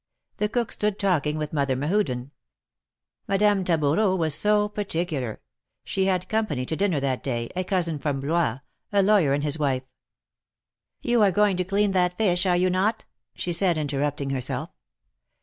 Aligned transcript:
The 0.37 0.49
cook 0.49 0.71
stood 0.71 0.97
talking 0.97 1.37
with 1.37 1.53
Mother 1.53 1.75
Mehuden. 1.75 2.31
Mad 3.27 3.43
ame 3.43 3.63
Taboureau 3.63 4.15
was 4.17 4.33
so 4.33 4.67
particular. 4.67 5.41
She 5.83 6.05
had 6.05 6.27
company 6.27 6.65
to 6.65 6.75
dinner 6.75 6.99
that 6.99 7.21
day— 7.21 7.51
a 7.55 7.63
cousin 7.63 7.99
from 7.99 8.19
Blois— 8.19 8.61
a 8.91 9.03
lawyer 9.03 9.33
and 9.33 9.43
his 9.43 9.59
wife. 9.59 9.83
You 11.03 11.21
are 11.21 11.31
going 11.31 11.55
to 11.57 11.63
clean 11.63 11.91
that 11.91 12.17
fish, 12.17 12.47
are 12.47 12.57
you 12.57 12.71
not?" 12.71 13.05
she 13.35 13.53
said, 13.53 13.77
interrupting 13.77 14.31
herself. 14.31 14.71